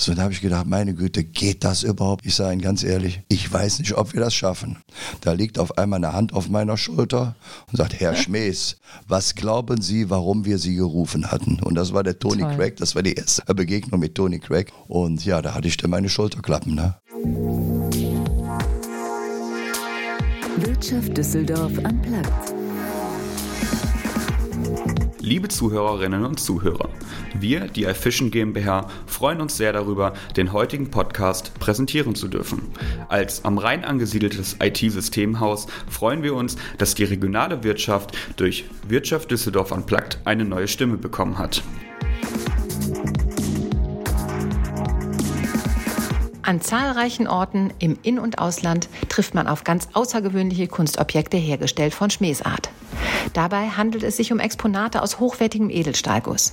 [0.00, 2.24] So, da habe ich gedacht, meine Güte, geht das überhaupt?
[2.24, 4.78] Ich sage Ihnen ganz ehrlich, ich weiß nicht, ob wir das schaffen.
[5.20, 7.36] Da liegt auf einmal eine Hand auf meiner Schulter
[7.70, 8.78] und sagt, Herr Schmees,
[9.08, 11.60] was glauben Sie, warum wir Sie gerufen hatten?
[11.60, 12.56] Und das war der Tony Toll.
[12.56, 14.72] Craig, das war die erste Begegnung mit Tony Craig.
[14.88, 16.74] Und ja, da hatte ich dann meine Schulterklappen.
[16.74, 16.94] Ne?
[20.56, 22.59] Wirtschaft Düsseldorf am Platz.
[25.22, 26.88] Liebe Zuhörerinnen und Zuhörer,
[27.34, 32.62] wir, die iFishing GmbH, freuen uns sehr darüber, den heutigen Podcast präsentieren zu dürfen.
[33.08, 39.72] Als am Rhein angesiedeltes IT-Systemhaus freuen wir uns, dass die regionale Wirtschaft durch Wirtschaft Düsseldorf
[39.72, 41.62] Unplugged eine neue Stimme bekommen hat.
[46.42, 52.08] An zahlreichen Orten im In- und Ausland trifft man auf ganz außergewöhnliche Kunstobjekte hergestellt von
[52.08, 52.70] Schmeesart.
[53.32, 56.52] Dabei handelt es sich um Exponate aus hochwertigem Edelstahlguss.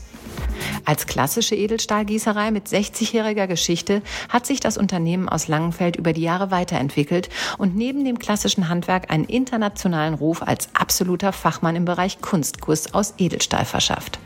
[0.86, 6.52] Als klassische Edelstahlgießerei mit 60-jähriger Geschichte hat sich das Unternehmen aus Langenfeld über die Jahre
[6.52, 12.94] weiterentwickelt und neben dem klassischen Handwerk einen internationalen Ruf als absoluter Fachmann im Bereich Kunstguss
[12.94, 14.20] aus Edelstahl verschafft.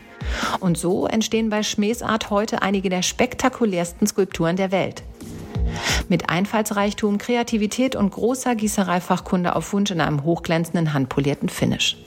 [0.59, 5.03] Und so entstehen bei Schmeesart heute einige der spektakulärsten Skulpturen der Welt.
[6.09, 11.97] Mit Einfallsreichtum, Kreativität und großer Gießereifachkunde auf Wunsch in einem hochglänzenden, handpolierten Finish.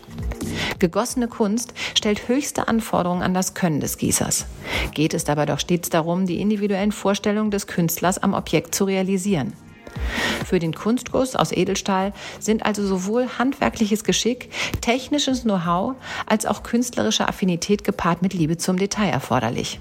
[0.78, 4.46] Gegossene Kunst stellt höchste Anforderungen an das Können des Gießers.
[4.92, 9.52] Geht es dabei doch stets darum, die individuellen Vorstellungen des Künstlers am Objekt zu realisieren.
[10.44, 15.94] Für den Kunstguss aus Edelstahl sind also sowohl handwerkliches Geschick, technisches Know-how
[16.26, 19.80] als auch künstlerische Affinität gepaart mit Liebe zum Detail erforderlich.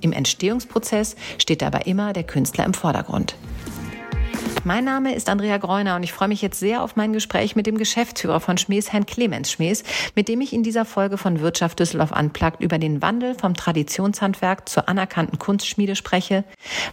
[0.00, 3.36] Im Entstehungsprozess steht dabei immer der Künstler im Vordergrund.
[4.66, 7.66] Mein Name ist Andrea Greuner und ich freue mich jetzt sehr auf mein Gespräch mit
[7.66, 9.84] dem Geschäftsführer von Schmees, Herrn Clemens Schmees,
[10.16, 14.68] mit dem ich in dieser Folge von Wirtschaft Düsseldorf Unplugged über den Wandel vom Traditionshandwerk
[14.68, 16.42] zur anerkannten Kunstschmiede spreche,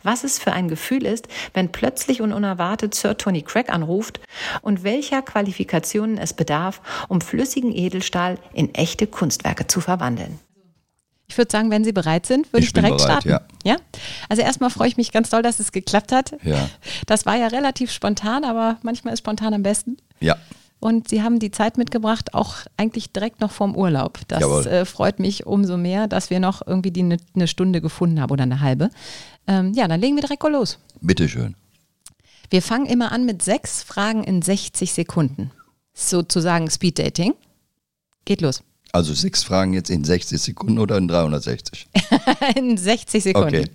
[0.03, 4.19] was es für ein Gefühl ist, wenn plötzlich und unerwartet Sir Tony Craig anruft
[4.61, 10.39] und welcher Qualifikationen es bedarf, um flüssigen Edelstahl in echte Kunstwerke zu verwandeln.
[11.33, 13.29] Ich würde sagen, wenn Sie bereit sind, würde ich, ich direkt bereit, starten.
[13.29, 13.41] Ja.
[13.63, 13.77] ja.
[14.29, 16.35] Also erstmal freue ich mich ganz doll, dass es geklappt hat.
[16.43, 16.69] Ja.
[17.07, 19.97] Das war ja relativ spontan, aber manchmal ist spontan am besten.
[20.19, 20.37] Ja.
[20.79, 24.19] Und Sie haben die Zeit mitgebracht, auch eigentlich direkt noch vorm Urlaub.
[24.27, 28.21] Das äh, freut mich umso mehr, dass wir noch irgendwie die eine ne Stunde gefunden
[28.21, 28.91] haben oder eine halbe.
[29.47, 30.77] Ähm, ja, dann legen wir direkt los.
[31.01, 31.55] Bitteschön.
[32.51, 35.49] Wir fangen immer an mit sechs Fragen in 60 Sekunden.
[35.95, 37.33] Sozusagen Speed Dating.
[38.23, 38.61] Geht los.
[38.93, 41.87] Also sechs Fragen jetzt in 60 Sekunden oder in 360?
[42.55, 43.55] in 60 Sekunden.
[43.55, 43.69] Okay.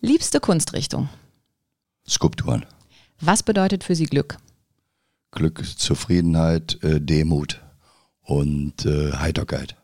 [0.00, 1.08] Liebste Kunstrichtung?
[2.08, 2.66] Skulpturen.
[3.20, 4.38] Was bedeutet für Sie Glück?
[5.30, 7.60] Glück, Zufriedenheit, äh, Demut
[8.22, 9.76] und äh, Heiterkeit.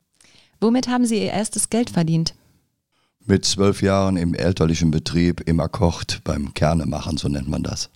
[0.61, 2.35] Womit haben Sie Ihr erstes Geld verdient?
[3.25, 7.91] Mit zwölf Jahren im elterlichen Betrieb im Akkord beim Kernemachen, so nennt man das.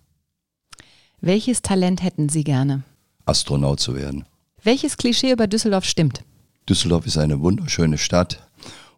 [1.20, 2.84] Welches Talent hätten Sie gerne?
[3.24, 4.26] Astronaut zu werden.
[4.62, 6.22] Welches Klischee über Düsseldorf stimmt?
[6.68, 8.46] Düsseldorf ist eine wunderschöne Stadt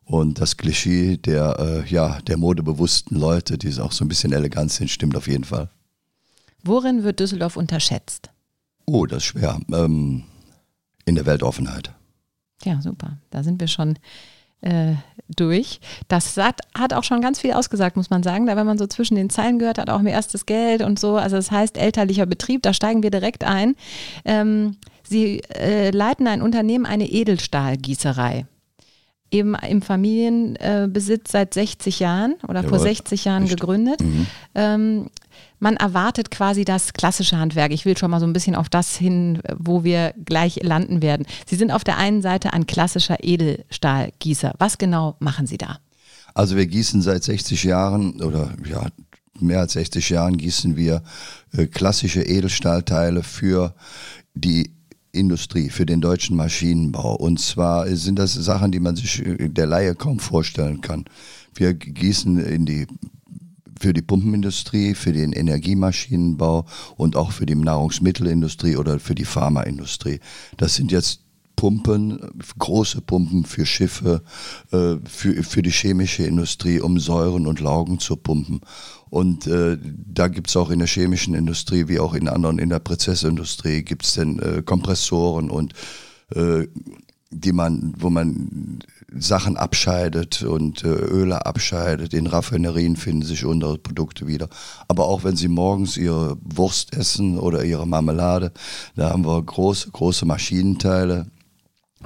[0.04, 4.72] und das Klischee der, äh, ja, der modebewussten Leute, die auch so ein bisschen elegant
[4.72, 5.70] sind, stimmt auf jeden Fall.
[6.64, 8.30] Worin wird Düsseldorf unterschätzt?
[8.86, 9.60] Oh, das ist schwer.
[9.72, 10.24] Ähm,
[11.04, 11.92] in der Weltoffenheit.
[12.64, 13.18] Ja, super.
[13.30, 13.98] Da sind wir schon
[14.60, 14.94] äh,
[15.28, 15.80] durch.
[16.08, 18.46] Das hat, hat auch schon ganz viel ausgesagt, muss man sagen.
[18.46, 21.16] Da, wenn man so zwischen den Zeilen gehört hat, auch mir erstes Geld und so.
[21.16, 23.74] Also das heißt elterlicher Betrieb, da steigen wir direkt ein.
[24.24, 24.76] Ähm,
[25.08, 28.46] Sie äh, leiten ein Unternehmen, eine Edelstahlgießerei.
[29.30, 32.68] Eben im Familienbesitz seit 60 Jahren oder Jawohl.
[32.68, 33.58] vor 60 Jahren Nicht.
[33.58, 34.00] gegründet.
[34.02, 34.26] Mhm.
[34.54, 35.10] Ähm,
[35.58, 37.72] man erwartet quasi das klassische Handwerk.
[37.72, 41.24] Ich will schon mal so ein bisschen auf das hin, wo wir gleich landen werden.
[41.46, 44.54] Sie sind auf der einen Seite ein klassischer Edelstahlgießer.
[44.58, 45.78] Was genau machen Sie da?
[46.34, 48.86] Also wir gießen seit 60 Jahren oder ja,
[49.38, 51.02] mehr als 60 Jahren gießen wir
[51.56, 53.74] äh, klassische Edelstahlteile für
[54.34, 54.72] die
[55.12, 57.14] Industrie, für den deutschen Maschinenbau.
[57.16, 61.04] Und zwar sind das Sachen, die man sich äh, der Laie kaum vorstellen kann.
[61.54, 62.86] Wir gießen in die
[63.78, 66.64] für die Pumpenindustrie, für den Energiemaschinenbau
[66.96, 70.20] und auch für die Nahrungsmittelindustrie oder für die Pharmaindustrie.
[70.56, 71.20] Das sind jetzt
[71.56, 72.18] Pumpen,
[72.58, 74.22] große Pumpen für Schiffe,
[74.72, 78.60] äh, für, für die chemische Industrie, um Säuren und Laugen zu pumpen.
[79.12, 82.70] Und äh, da gibt es auch in der chemischen Industrie, wie auch in anderen, in
[82.70, 85.74] der Prozessindustrie, gibt es dann äh, Kompressoren und
[86.34, 86.66] äh,
[87.30, 88.78] die man, wo man
[89.14, 92.14] Sachen abscheidet und äh, Öle abscheidet.
[92.14, 94.48] In Raffinerien finden sich unsere Produkte wieder.
[94.88, 98.50] Aber auch wenn Sie morgens Ihre Wurst essen oder Ihre Marmelade,
[98.96, 101.26] da haben wir große, große Maschinenteile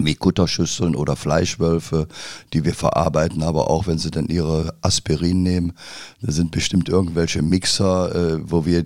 [0.05, 2.09] wie Kutterschüsseln oder Fleischwölfe,
[2.53, 5.73] die wir verarbeiten, aber auch wenn sie dann ihre Aspirin nehmen,
[6.21, 8.85] da sind bestimmt irgendwelche Mixer, äh, wo wir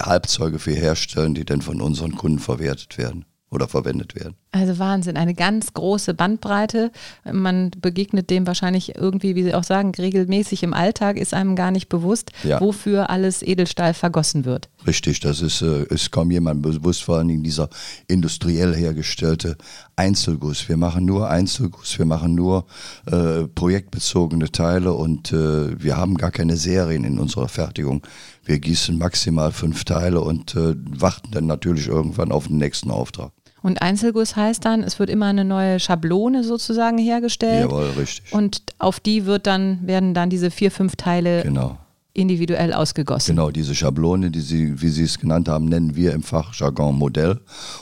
[0.00, 4.34] Halbzeuge für herstellen, die dann von unseren Kunden verwertet werden oder verwendet werden.
[4.52, 6.92] Also Wahnsinn, eine ganz große Bandbreite.
[7.30, 11.72] Man begegnet dem wahrscheinlich irgendwie, wie Sie auch sagen, regelmäßig im Alltag, ist einem gar
[11.72, 12.60] nicht bewusst, ja.
[12.60, 14.68] wofür alles Edelstahl vergossen wird.
[14.86, 17.68] Richtig, das ist, äh, ist kaum jemand bewusst, vor allem dieser
[18.06, 19.56] industriell hergestellte
[19.96, 20.68] Einzelguss.
[20.68, 22.66] Wir machen nur Einzelguss, wir machen nur
[23.06, 28.02] äh, projektbezogene Teile und äh, wir haben gar keine Serien in unserer Fertigung.
[28.44, 33.32] Wir gießen maximal fünf Teile und äh, warten dann natürlich irgendwann auf den nächsten Auftrag.
[33.62, 37.70] Und Einzelguss heißt dann, es wird immer eine neue Schablone sozusagen hergestellt.
[37.70, 38.32] Jawohl, richtig.
[38.32, 41.78] Und auf die wird dann, werden dann diese vier, fünf Teile genau.
[42.14, 43.36] individuell ausgegossen.
[43.36, 47.40] Genau, diese Schablone, die Sie, wie Sie es genannt haben, nennen wir im Fachjargon Modell.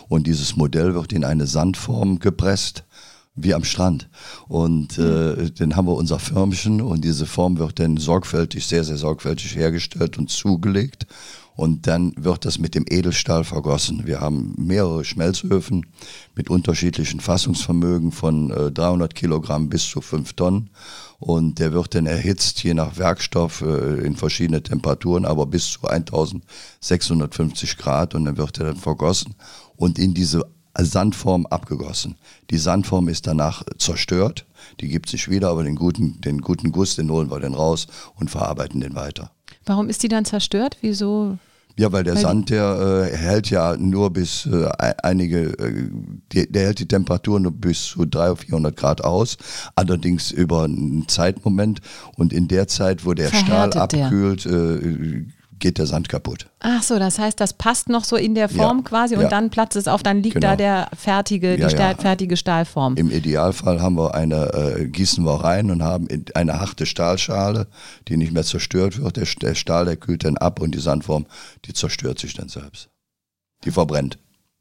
[0.09, 2.85] Und dieses Modell wird in eine Sandform gepresst
[3.43, 4.09] wie am Strand.
[4.49, 8.97] Und äh, dann haben wir unser Förmchen und diese Form wird dann sorgfältig, sehr, sehr
[8.97, 11.07] sorgfältig hergestellt und zugelegt
[11.59, 14.07] und dann wird das mit dem Edelstahl vergossen.
[14.07, 15.87] Wir haben mehrere Schmelzöfen
[16.37, 20.71] mit unterschiedlichen Fassungsvermögen von äh, 300 Kilogramm bis zu 5 Tonnen.
[21.19, 25.81] Und der wird dann erhitzt, je nach Werkstoff, äh, in verschiedene Temperaturen, aber bis zu
[25.89, 28.15] 1650 Grad.
[28.15, 29.35] Und dann wird er dann vergossen
[29.75, 30.45] und in diese
[30.79, 32.15] Sandform abgegossen.
[32.51, 34.47] Die Sandform ist danach zerstört,
[34.79, 37.89] die gibt sich wieder, aber den guten, den guten Guss, den holen wir dann raus
[38.15, 39.33] und verarbeiten den weiter.
[39.67, 40.79] Warum ist die dann zerstört?
[40.83, 41.37] Wieso?
[41.79, 44.69] Ja, weil der weil Sand, der äh, hält ja nur bis äh,
[45.03, 45.89] einige, äh,
[46.33, 49.37] die, der hält die Temperatur nur bis zu 300 oder 400 Grad aus,
[49.77, 51.81] allerdings über einen Zeitmoment.
[52.17, 55.25] Und in der Zeit, wo der Verhärtet Stahl abkühlt, äh,
[55.59, 56.47] geht der Sand kaputt.
[56.61, 59.29] Ach so, das heißt, das passt noch so in der Form ja, quasi und ja.
[59.29, 60.49] dann platzt es auf, dann liegt genau.
[60.49, 62.97] da der fertige, die ja, fertige Stahlform.
[62.97, 67.67] Im Idealfall haben wir eine, äh, gießen wir rein und haben eine harte Stahlschale,
[68.09, 69.17] die nicht mehr zerstört wird.
[69.17, 71.27] Der, der Stahl, der kühlt dann ab und die Sandform,
[71.65, 72.89] die zerstört sich dann selbst.
[73.65, 74.19] Die verbrennt.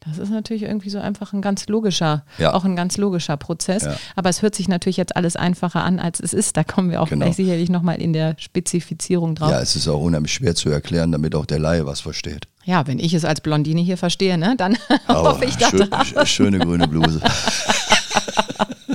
[0.08, 2.54] Das ist natürlich irgendwie so einfach ein ganz logischer, ja.
[2.54, 3.84] auch ein ganz logischer Prozess.
[3.84, 3.96] Ja.
[4.16, 6.58] Aber es hört sich natürlich jetzt alles einfacher an, als es ist.
[6.58, 7.26] Da kommen wir auch genau.
[7.26, 9.52] gleich sicherlich nochmal in der Spezifizierung drauf.
[9.52, 12.48] Ja, es ist auch unheimlich schwer zu erklären, damit auch der Laie was versteht.
[12.66, 14.78] Ja, wenn ich es als Blondine hier verstehe, ne, dann
[15.08, 15.72] hoffe ich das.
[15.72, 17.22] Schön, schöne grüne Bluse.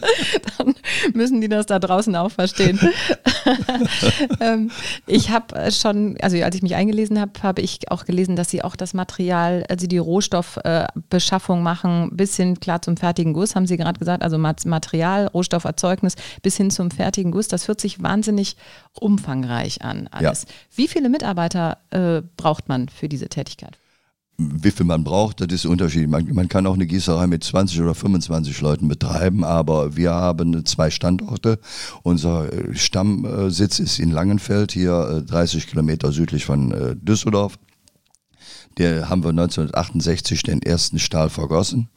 [0.59, 0.72] dann
[1.15, 2.79] müssen die das da draußen auch verstehen.
[4.41, 4.71] ähm,
[5.07, 8.51] ich habe äh, schon, also als ich mich eingelesen habe, habe ich auch gelesen, dass
[8.51, 13.55] sie auch das Material, also die Rohstoffbeschaffung äh, machen, bis hin klar zum fertigen Guss,
[13.55, 17.49] haben sie gerade gesagt, also Material, Rohstofferzeugnis bis hin zum fertigen Guss.
[17.49, 18.57] Das hört sich wahnsinnig
[18.99, 20.43] umfangreich an alles.
[20.43, 20.49] Ja.
[20.77, 23.79] Wie viele Mitarbeiter äh, braucht man für diese Tätigkeit?
[24.39, 26.09] Wie viel man braucht, das ist unterschiedlich.
[26.09, 30.65] Man, man, kann auch eine Gießerei mit 20 oder 25 Leuten betreiben, aber wir haben
[30.65, 31.59] zwei Standorte.
[32.03, 37.59] Unser äh, Stammsitz ist in Langenfeld, hier 30 äh, Kilometer südlich von äh, Düsseldorf.
[38.79, 41.89] Der haben wir 1968 den ersten Stahl vergossen.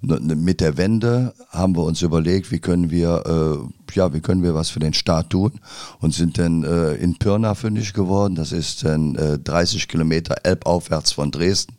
[0.00, 4.54] Mit der Wende haben wir uns überlegt, wie können wir, äh, ja, wie können wir
[4.54, 5.52] was für den Staat tun
[6.00, 8.34] und sind dann äh, in Pirna fündig geworden.
[8.34, 11.74] Das ist dann äh, 30 Kilometer elbaufwärts von Dresden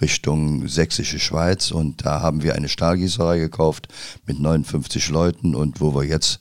[0.00, 3.88] Richtung sächsische Schweiz und da haben wir eine Stahlgießerei gekauft
[4.26, 6.40] mit 59 Leuten und wo wir jetzt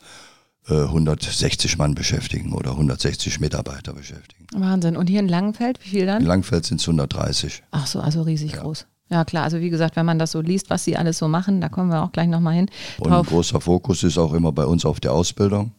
[0.68, 4.46] 160 äh, Mann beschäftigen oder 160 Mitarbeiter beschäftigen.
[4.54, 4.96] Wahnsinn.
[4.96, 6.22] Und hier in Langenfeld, wie viel dann?
[6.22, 7.64] In Langenfeld sind es 130.
[7.72, 8.62] Ach so, also riesig ja.
[8.62, 8.86] groß.
[9.10, 11.60] Ja klar, also wie gesagt, wenn man das so liest, was sie alles so machen,
[11.60, 12.70] da kommen wir auch gleich nochmal hin.
[12.98, 15.72] Und ein großer Fokus ist auch immer bei uns auf der Ausbildung.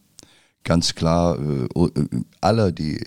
[0.63, 3.03] Ganz klar, äh, äh, alle, die,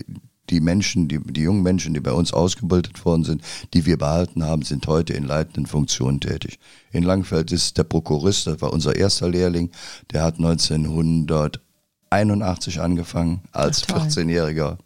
[0.49, 3.41] die Menschen, die, die jungen Menschen, die bei uns ausgebildet worden sind,
[3.73, 6.59] die wir behalten haben, sind heute in leitenden Funktionen tätig.
[6.91, 9.71] In Langfeld ist der Prokurist, das war unser erster Lehrling,
[10.11, 11.61] der hat 1900
[12.09, 14.77] 81 angefangen als 14-jähriger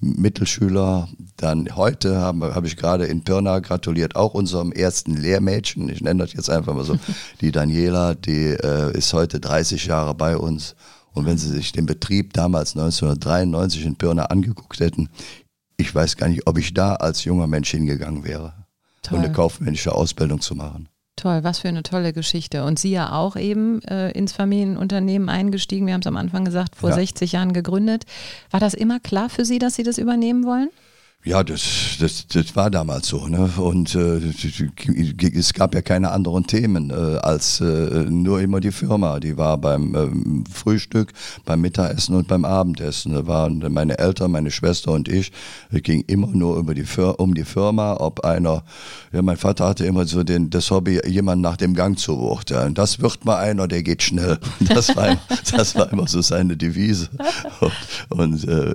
[0.00, 1.08] Mittelschüler.
[1.36, 5.88] Dann heute habe hab ich gerade in Pirna gratuliert, auch unserem ersten Lehrmädchen.
[5.88, 6.96] Ich nenne das jetzt einfach mal so.
[7.40, 10.74] Die Daniela, die äh, ist heute 30 Jahre bei uns.
[11.14, 15.08] Und wenn Sie sich den Betrieb damals 1993 in Pirna angeguckt hätten,
[15.76, 18.52] ich weiß gar nicht, ob ich da als junger Mensch hingegangen wäre,
[19.02, 19.18] Toll.
[19.18, 20.88] um eine kaufmännische Ausbildung zu machen.
[21.18, 22.64] Toll, was für eine tolle Geschichte.
[22.64, 25.86] Und Sie ja auch eben äh, ins Familienunternehmen eingestiegen.
[25.86, 26.94] Wir haben es am Anfang gesagt, vor ja.
[26.94, 28.04] 60 Jahren gegründet.
[28.52, 30.70] War das immer klar für Sie, dass Sie das übernehmen wollen?
[31.24, 33.26] Ja, das, das, das war damals so.
[33.26, 33.50] Ne?
[33.56, 34.18] Und äh,
[35.34, 39.18] es gab ja keine anderen Themen äh, als äh, nur immer die Firma.
[39.18, 41.12] Die war beim ähm, Frühstück,
[41.44, 43.14] beim Mittagessen und beim Abendessen.
[43.14, 45.32] Da waren meine Eltern, meine Schwester und ich.
[45.72, 47.96] Es ging immer nur über die um die Firma.
[47.98, 48.62] Ob einer,
[49.12, 52.74] ja, mein Vater hatte immer so den, das Hobby, jemand nach dem Gang zu beurteilen.
[52.74, 54.38] Das wird mal einer, der geht schnell.
[54.68, 55.16] Das war,
[55.52, 57.08] das war immer so seine Devise.
[57.60, 58.74] Und, und äh,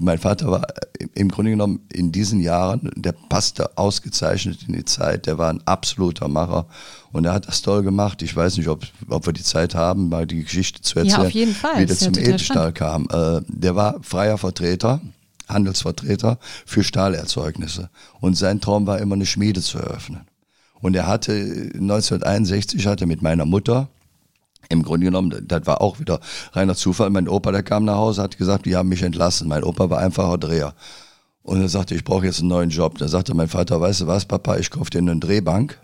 [0.00, 0.66] mein Vater war
[1.14, 5.62] im Grunde genommen in diesen Jahren, der passte ausgezeichnet in die Zeit, der war ein
[5.66, 6.66] absoluter Macher
[7.12, 8.22] und er hat das toll gemacht.
[8.22, 11.26] Ich weiß nicht, ob, ob wir die Zeit haben, mal die Geschichte zu erzählen, ja,
[11.26, 11.80] auf jeden Fall.
[11.80, 13.08] wie der zum Edelstahl kam.
[13.10, 15.00] Äh, der war freier Vertreter,
[15.48, 17.90] Handelsvertreter für Stahlerzeugnisse
[18.20, 20.26] und sein Traum war immer eine Schmiede zu eröffnen.
[20.80, 23.88] Und er hatte 1961 hatte mit meiner Mutter
[24.68, 26.20] im Grunde genommen, das war auch wieder
[26.52, 27.10] reiner Zufall.
[27.10, 29.48] Mein Opa, der kam nach Hause, hat gesagt, die haben mich entlassen.
[29.48, 30.74] Mein Opa war einfacher Dreher.
[31.46, 32.98] Und er sagte, ich brauche jetzt einen neuen Job.
[32.98, 35.78] Da sagte mein Vater, weißt du was, Papa, ich kaufe dir eine Drehbank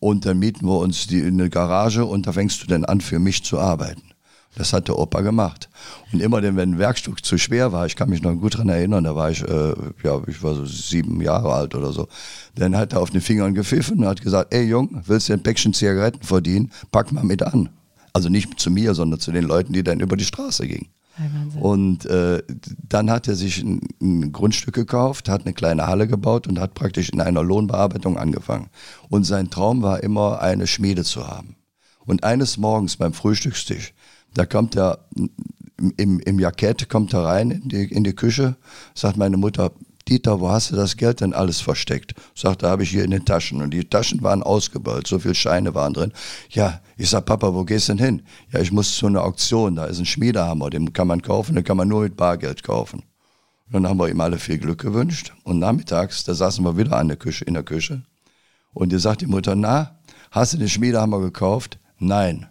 [0.00, 3.00] und dann mieten wir uns die in eine Garage und da fängst du dann an,
[3.00, 4.02] für mich zu arbeiten.
[4.54, 5.70] Das hat der Opa gemacht.
[6.12, 8.68] Und immer denn, wenn ein Werkstück zu schwer war, ich kann mich noch gut dran
[8.68, 12.06] erinnern, da war ich, äh, ja, ich war so sieben Jahre alt oder so,
[12.56, 15.42] dann hat er auf den Fingern gepfiffen und hat gesagt, ey Jung, willst du ein
[15.42, 16.70] Päckchen Zigaretten verdienen?
[16.90, 17.70] Pack mal mit an.
[18.12, 20.88] Also nicht zu mir, sondern zu den Leuten, die dann über die Straße gingen.
[21.60, 22.42] Und äh,
[22.88, 26.74] dann hat er sich ein, ein, Grundstück gekauft, hat eine kleine Halle gebaut und hat
[26.74, 28.68] praktisch in einer Lohnbearbeitung angefangen.
[29.08, 31.56] Und sein Traum war immer, eine Schmiede zu haben.
[32.04, 33.92] Und eines Morgens beim Frühstückstisch,
[34.34, 35.06] da kommt er
[35.96, 38.56] im, im Jackett, kommt er rein in die, in die Küche,
[38.94, 39.72] sagt meine Mutter,
[40.08, 42.14] Dieter, wo hast du das Geld denn alles versteckt?
[42.34, 43.62] Sagt, da habe ich hier in den Taschen.
[43.62, 46.12] Und die Taschen waren ausgebeult, so viele Scheine waren drin.
[46.50, 48.22] Ja, ich sag, Papa, wo gehst du denn hin?
[48.52, 51.64] Ja, ich muss zu einer Auktion, da ist ein Schmiedehammer, den kann man kaufen, den
[51.64, 53.02] kann man nur mit Bargeld kaufen.
[53.66, 55.32] Und dann haben wir ihm alle viel Glück gewünscht.
[55.44, 58.02] Und nachmittags, da saßen wir wieder an der Küche, in der Küche.
[58.74, 59.98] Und die sagt die Mutter, na,
[60.30, 61.78] hast du den Schmiedehammer gekauft?
[61.98, 62.48] Nein.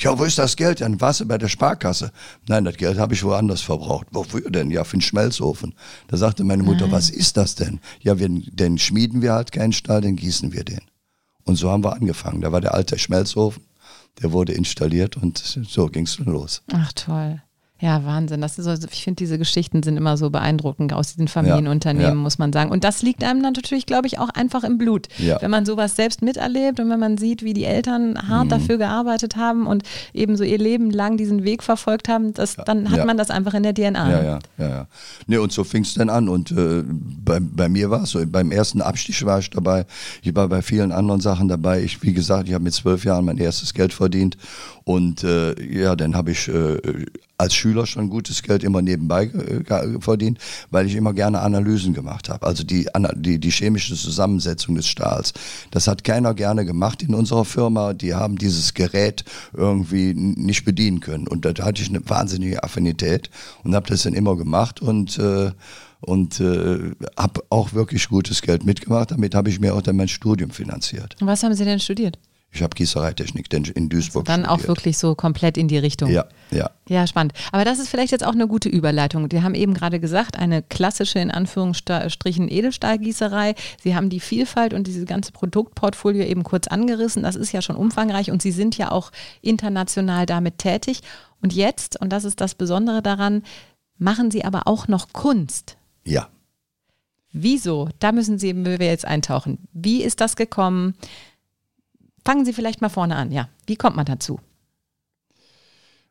[0.00, 0.80] Ja, wo ist das Geld?
[0.80, 2.10] Dann warst du bei der Sparkasse.
[2.48, 4.06] Nein, das Geld habe ich woanders verbraucht.
[4.12, 4.70] Wofür denn?
[4.70, 5.74] Ja, für den Schmelzofen.
[6.08, 6.92] Da sagte meine Mutter, Nein.
[6.92, 7.80] was ist das denn?
[8.00, 10.80] Ja, wir, denn schmieden wir halt keinen Stahl, dann gießen wir den.
[11.44, 12.40] Und so haben wir angefangen.
[12.40, 13.62] Da war der alte Schmelzofen,
[14.22, 16.62] der wurde installiert und so ging es los.
[16.72, 17.42] Ach toll.
[17.80, 18.42] Ja, Wahnsinn.
[18.42, 22.14] Das ist so, ich finde, diese Geschichten sind immer so beeindruckend aus diesen Familienunternehmen, ja,
[22.14, 22.14] ja.
[22.14, 22.70] muss man sagen.
[22.70, 25.08] Und das liegt einem dann natürlich, glaube ich, auch einfach im Blut.
[25.16, 25.40] Ja.
[25.40, 28.50] Wenn man sowas selbst miterlebt und wenn man sieht, wie die Eltern hart mhm.
[28.50, 29.82] dafür gearbeitet haben und
[30.12, 33.54] eben so ihr Leben lang diesen Weg verfolgt haben, das, dann hat man das einfach
[33.54, 34.10] in der DNA.
[34.10, 34.68] Ja, ja, ja.
[34.68, 34.86] ja.
[35.26, 36.28] Nee, und so fing es dann an.
[36.28, 39.86] Und äh, bei, bei mir war es so, beim ersten Abstich war ich dabei.
[40.22, 41.82] Ich war bei vielen anderen Sachen dabei.
[41.82, 44.36] Ich, wie gesagt, ich habe mit zwölf Jahren mein erstes Geld verdient.
[44.84, 46.78] Und äh, ja, dann habe ich äh,
[47.40, 50.38] als Schüler schon gutes Geld immer nebenbei äh, verdient,
[50.70, 52.46] weil ich immer gerne Analysen gemacht habe.
[52.46, 55.32] Also die, die, die chemische Zusammensetzung des Stahls.
[55.70, 57.94] Das hat keiner gerne gemacht in unserer Firma.
[57.94, 61.26] Die haben dieses Gerät irgendwie nicht bedienen können.
[61.26, 63.30] Und da hatte ich eine wahnsinnige Affinität
[63.64, 65.52] und habe das dann immer gemacht und äh,
[66.02, 69.10] und äh, habe auch wirklich gutes Geld mitgemacht.
[69.10, 71.14] Damit habe ich mir auch dann mein Studium finanziert.
[71.20, 72.18] Was haben Sie denn studiert?
[72.52, 74.24] Ich habe Gießereitechnik in Duisburg.
[74.24, 74.64] Dann studiert.
[74.64, 76.10] auch wirklich so komplett in die Richtung.
[76.10, 76.70] Ja, ja.
[76.88, 77.32] Ja, spannend.
[77.52, 79.30] Aber das ist vielleicht jetzt auch eine gute Überleitung.
[79.30, 83.54] Wir haben eben gerade gesagt, eine klassische, in Anführungsstrichen, Edelstahlgießerei.
[83.80, 87.22] Sie haben die Vielfalt und dieses ganze Produktportfolio eben kurz angerissen.
[87.22, 91.02] Das ist ja schon umfangreich und Sie sind ja auch international damit tätig.
[91.40, 93.44] Und jetzt, und das ist das Besondere daran,
[93.96, 95.76] machen Sie aber auch noch Kunst.
[96.04, 96.28] Ja.
[97.32, 97.88] Wieso?
[98.00, 99.58] Da müssen Sie, wir jetzt eintauchen.
[99.72, 100.94] Wie ist das gekommen?
[102.24, 103.48] Fangen Sie vielleicht mal vorne an, ja.
[103.66, 104.40] Wie kommt man dazu?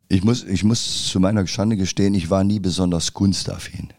[0.08, 3.90] Ich muss, ich muss zu meiner Schande gestehen, ich war nie besonders kunstaffin.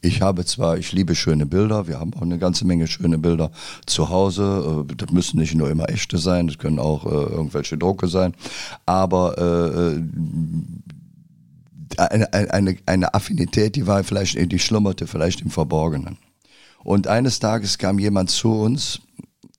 [0.00, 3.50] Ich habe zwar, ich liebe schöne Bilder, wir haben auch eine ganze Menge schöne Bilder
[3.86, 4.86] zu Hause.
[4.88, 8.34] Äh, das müssen nicht nur immer echte sein, das können auch äh, irgendwelche Drucke sein.
[8.86, 10.02] Aber äh, äh
[11.96, 16.18] eine, eine, eine Affinität, die war vielleicht, die schlummerte vielleicht im Verborgenen.
[16.84, 19.00] Und eines Tages kam jemand zu uns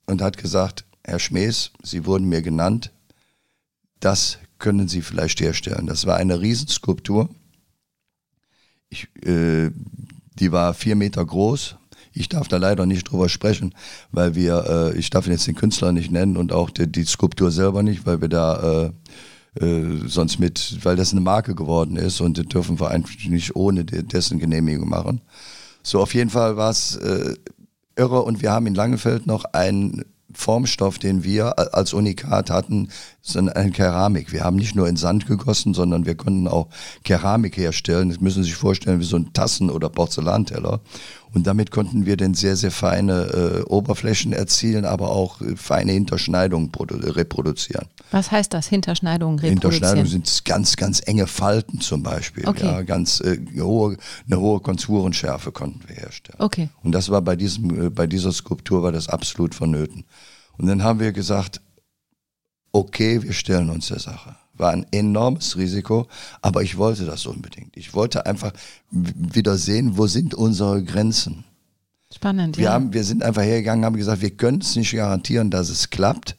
[0.05, 2.91] und hat gesagt, Herr Schmees, Sie wurden mir genannt,
[3.99, 5.87] das können Sie vielleicht herstellen.
[5.87, 7.29] Das war eine Riesenskulptur.
[8.89, 9.71] Ich, äh,
[10.35, 11.75] die war vier Meter groß.
[12.13, 13.73] Ich darf da leider nicht drüber sprechen,
[14.11, 17.51] weil wir, äh, ich darf jetzt den Künstler nicht nennen und auch die, die Skulptur
[17.51, 18.91] selber nicht, weil wir da
[19.57, 23.11] äh, äh, sonst mit, weil das eine Marke geworden ist und das dürfen wir einfach
[23.25, 25.21] nicht ohne dessen Genehmigung machen.
[25.83, 27.35] So, auf jeden Fall war es äh,
[27.95, 30.03] irre und wir haben in Langenfeld noch ein
[30.33, 32.89] Formstoff, den wir als Unikat hatten,
[33.23, 34.31] ist eine Keramik.
[34.31, 36.67] Wir haben nicht nur in Sand gegossen, sondern wir konnten auch
[37.03, 38.09] Keramik herstellen.
[38.09, 40.81] Das müssen Sie sich vorstellen wie so ein Tassen- oder Porzellanteller.
[41.33, 45.91] Und damit konnten wir dann sehr, sehr feine äh, Oberflächen erzielen, aber auch äh, feine
[45.91, 47.87] Hinterschneidungen reproduzieren.
[48.11, 49.71] Was heißt das, Hinterschneidungen reproduzieren?
[49.71, 52.47] Hinterschneidungen sind ganz, ganz enge Falten zum Beispiel.
[52.47, 52.65] Okay.
[52.65, 56.39] Ja, ganz äh, hohe, eine hohe Konturenschärfe konnten wir herstellen.
[56.39, 56.69] Okay.
[56.83, 60.05] Und das war bei, diesem, äh, bei dieser Skulptur war das absolut vonnöten.
[60.57, 61.61] Und dann haben wir gesagt,
[62.71, 66.07] okay, wir stellen uns der Sache war ein enormes Risiko,
[66.41, 67.75] aber ich wollte das unbedingt.
[67.77, 68.51] Ich wollte einfach
[68.91, 71.45] wieder sehen, wo sind unsere Grenzen.
[72.13, 72.73] Spannend, wir ja.
[72.73, 76.37] Haben, wir sind einfach hergegangen, haben gesagt, wir können es nicht garantieren, dass es klappt,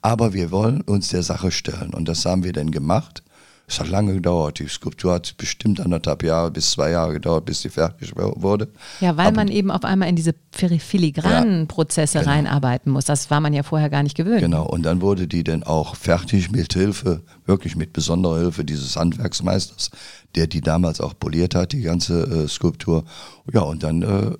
[0.00, 1.92] aber wir wollen uns der Sache stellen.
[1.92, 3.22] Und das haben wir dann gemacht.
[3.70, 4.58] Es hat lange gedauert.
[4.58, 8.68] Die Skulptur hat bestimmt anderthalb Jahre bis zwei Jahre gedauert, bis sie fertig wurde.
[9.00, 12.32] Ja, weil Aber, man eben auf einmal in diese filigranen ja, Prozesse genau.
[12.32, 13.04] reinarbeiten muss.
[13.04, 14.40] Das war man ja vorher gar nicht gewöhnt.
[14.40, 18.96] Genau, und dann wurde die dann auch fertig mit Hilfe, wirklich mit besonderer Hilfe dieses
[18.96, 19.92] Handwerksmeisters,
[20.34, 23.04] der die damals auch poliert hat, die ganze äh, Skulptur.
[23.52, 24.32] Ja, und dann, äh,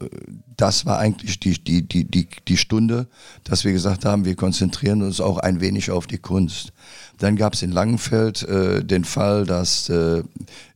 [0.57, 3.07] das war eigentlich die, die, die, die, die Stunde,
[3.45, 6.73] dass wir gesagt haben, wir konzentrieren uns auch ein wenig auf die Kunst.
[7.21, 10.23] Dann gab es in Langenfeld äh, den Fall, dass äh,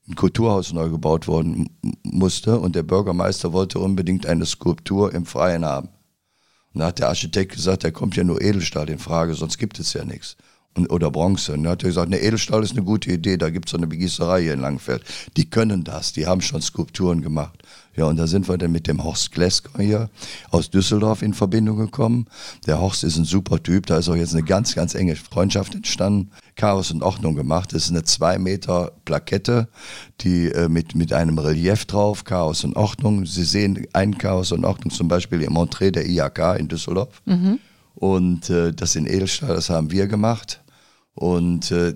[0.06, 1.70] ein Kulturhaus neu gebaut worden
[2.02, 5.88] musste und der Bürgermeister wollte unbedingt eine Skulptur im Freien haben.
[6.74, 9.80] Und da hat der Architekt gesagt, da kommt ja nur Edelstahl in Frage, sonst gibt
[9.80, 10.36] es ja nichts.
[10.88, 11.52] Oder Bronze.
[11.52, 13.76] Und da hat er gesagt, ne, Edelstahl ist eine gute Idee, da gibt es so
[13.76, 15.04] eine Begießerei hier in Langenfeld.
[15.36, 17.62] Die können das, die haben schon Skulpturen gemacht.
[17.96, 20.10] Ja, und da sind wir dann mit dem Horst Glesker hier
[20.50, 22.26] aus Düsseldorf in Verbindung gekommen.
[22.66, 25.74] Der Horst ist ein super Typ, da ist auch jetzt eine ganz, ganz enge Freundschaft
[25.74, 26.30] entstanden.
[26.56, 27.72] Chaos und Ordnung gemacht.
[27.72, 29.68] Das ist eine zwei Meter Plakette,
[30.20, 33.26] die äh, mit, mit einem Relief drauf, Chaos und Ordnung.
[33.26, 37.22] Sie sehen ein Chaos und Ordnung zum Beispiel im Entree der IAK in Düsseldorf.
[37.26, 37.58] Mhm.
[37.94, 40.63] Und äh, das in Edelstahl, das haben wir gemacht.
[41.14, 41.94] Und äh,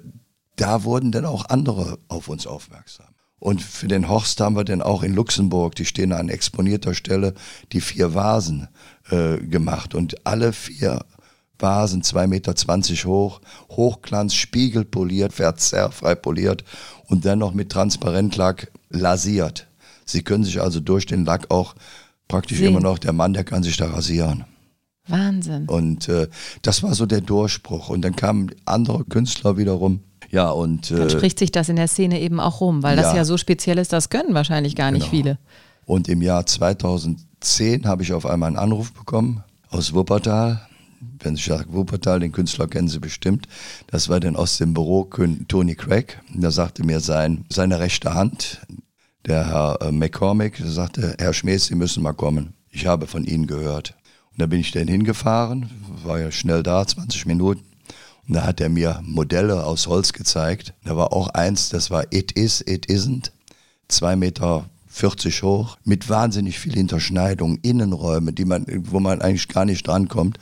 [0.56, 3.06] da wurden dann auch andere auf uns aufmerksam.
[3.40, 7.34] Und für den Horst haben wir dann auch in Luxemburg, die stehen an exponierter Stelle,
[7.72, 8.68] die vier Vasen
[9.10, 9.94] äh, gemacht.
[9.94, 11.04] Und alle vier
[11.58, 12.54] Vasen, 2,20 Meter
[13.08, 16.64] hoch, Hochglanz, spiegelpoliert, verzerrfrei poliert
[17.06, 19.68] und dann noch mit Transparentlack lasiert.
[20.04, 21.74] Sie können sich also durch den Lack auch
[22.28, 22.68] praktisch Sehen.
[22.68, 24.44] immer noch, der Mann, der kann sich da rasieren.
[25.08, 25.66] Wahnsinn.
[25.66, 26.28] Und äh,
[26.62, 27.88] das war so der Durchbruch.
[27.88, 30.00] Und dann kamen andere Künstler wiederum,
[30.30, 30.90] ja, und.
[30.90, 33.24] Dann äh, spricht sich das in der Szene eben auch rum, weil ja, das ja
[33.24, 35.22] so speziell ist, das können wahrscheinlich gar nicht genau.
[35.22, 35.38] viele.
[35.86, 40.60] Und im Jahr 2010 habe ich auf einmal einen Anruf bekommen aus Wuppertal.
[41.20, 43.48] Wenn ich sage Wuppertal, den Künstler kennen Sie bestimmt.
[43.86, 45.08] Das war dann aus dem Büro
[45.48, 46.20] Tony Craig.
[46.34, 48.60] Da sagte mir sein, seine rechte Hand,
[49.26, 52.54] der Herr äh, McCormick, sagte, Herr Schmees, Sie müssen mal kommen.
[52.70, 53.94] Ich habe von Ihnen gehört.
[54.38, 55.68] Da bin ich dann hingefahren,
[56.04, 57.64] war ja schnell da, 20 Minuten.
[58.28, 60.74] Und da hat er mir Modelle aus Holz gezeigt.
[60.84, 63.32] Da war auch eins, das war It Is, It Isn't.
[63.88, 69.64] Zwei Meter 40 hoch, mit wahnsinnig viel Hinterschneidung, Innenräume, die man, wo man eigentlich gar
[69.64, 70.38] nicht drankommt.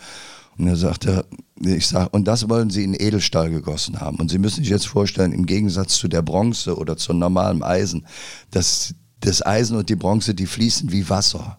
[0.59, 1.25] Und er sagte,
[1.61, 4.19] ich sag, und das wollen Sie in Edelstahl gegossen haben.
[4.19, 8.07] Und Sie müssen sich jetzt vorstellen, im Gegensatz zu der Bronze oder zu normalem Eisen,
[8.51, 11.59] dass das Eisen und die Bronze, die fließen wie Wasser.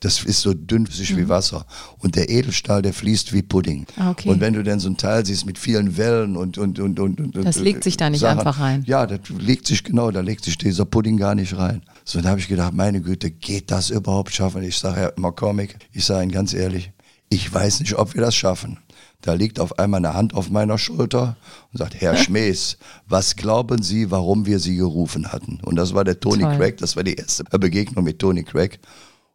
[0.00, 1.18] Das ist so dünnflüssig mhm.
[1.18, 1.66] wie Wasser.
[1.98, 3.86] Und der Edelstahl, der fließt wie Pudding.
[3.96, 4.28] Ah, okay.
[4.28, 7.20] Und wenn du dann so ein Teil siehst mit vielen Wellen und und und und,
[7.20, 8.84] und das legt sich da nicht Sachen, einfach rein.
[8.86, 11.82] Ja, das legt sich genau, da legt sich dieser Pudding gar nicht rein.
[12.04, 14.62] So, dann habe ich gedacht, meine Güte, geht das überhaupt schaffen?
[14.62, 16.92] Ich sage Herr McCormick, ich sage Ihnen ganz ehrlich,
[17.28, 18.78] ich weiß nicht, ob wir das schaffen.
[19.20, 21.36] Da liegt auf einmal eine Hand auf meiner Schulter
[21.72, 25.58] und sagt, Herr Schmees, was glauben Sie, warum wir Sie gerufen hatten?
[25.64, 26.56] Und das war der Tony Toll.
[26.56, 28.78] Craig, das war die erste Begegnung mit Tony Craig.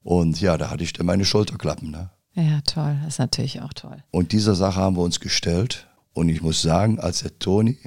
[0.03, 1.91] Und ja, da hatte ich dann meine Schulterklappen.
[1.91, 2.09] Ne?
[2.33, 2.97] Ja, toll.
[3.03, 4.03] Das ist natürlich auch toll.
[4.11, 5.87] Und dieser Sache haben wir uns gestellt.
[6.13, 7.77] Und ich muss sagen, als der Toni,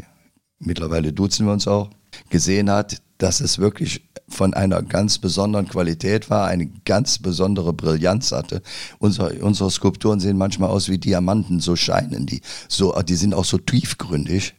[0.59, 1.91] mittlerweile duzen wir uns auch,
[2.31, 8.33] gesehen hat, dass es wirklich von einer ganz besonderen Qualität war, eine ganz besondere Brillanz
[8.33, 8.63] hatte.
[8.99, 12.41] Unsere, unsere Skulpturen sehen manchmal aus wie Diamanten, so scheinen die.
[12.69, 14.55] So, die sind auch so tiefgründig.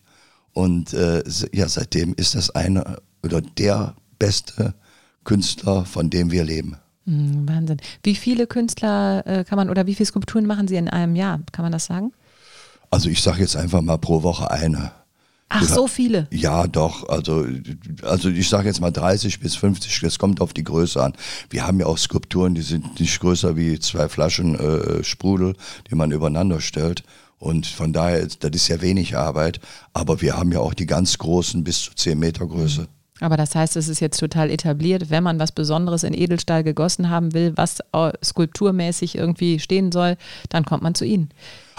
[0.53, 4.73] Und äh, ja, seitdem ist das eine oder der beste
[5.23, 6.77] Künstler, von dem wir leben.
[7.07, 7.77] Hm, Wahnsinn.
[8.03, 11.39] Wie viele Künstler äh, kann man oder wie viele Skulpturen machen Sie in einem Jahr?
[11.53, 12.11] Kann man das sagen?
[12.91, 14.91] Also ich sage jetzt einfach mal pro Woche eine.
[15.49, 16.27] Ach, so viele?
[16.31, 17.07] Ja, doch.
[17.07, 17.47] Also,
[18.01, 21.13] also ich sage jetzt mal 30 bis 50, das kommt auf die Größe an.
[21.49, 25.55] Wir haben ja auch Skulpturen, die sind nicht größer wie zwei Flaschen äh, Sprudel,
[25.89, 27.03] die man übereinander stellt.
[27.39, 29.61] Und von daher, das ist ja wenig Arbeit.
[29.93, 32.89] Aber wir haben ja auch die ganz großen bis zu 10 Meter Größe.
[33.19, 37.09] Aber das heißt, es ist jetzt total etabliert, wenn man was Besonderes in Edelstahl gegossen
[37.09, 37.79] haben will, was
[38.23, 40.17] skulpturmäßig irgendwie stehen soll,
[40.49, 41.29] dann kommt man zu Ihnen.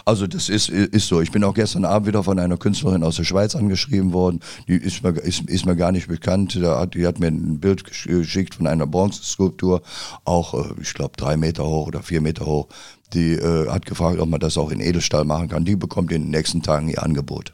[0.09, 1.21] Also das ist, ist so.
[1.21, 4.41] Ich bin auch gestern Abend wieder von einer Künstlerin aus der Schweiz angeschrieben worden.
[4.67, 6.55] Die ist mir, ist, ist mir gar nicht bekannt.
[6.55, 9.83] Die hat mir ein Bild geschickt von einer Bronzeskulptur,
[10.25, 12.69] auch, äh, ich glaube, drei Meter hoch oder vier Meter hoch.
[13.13, 15.67] Die äh, hat gefragt, ob man das auch in Edelstahl machen kann.
[15.67, 17.53] Die bekommt in den nächsten Tagen ihr Angebot.